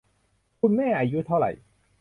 [0.61, 1.47] คุณแม่ อายุเท่าไหร